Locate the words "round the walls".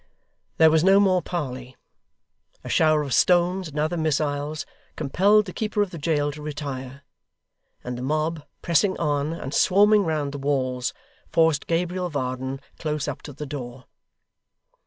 10.03-10.91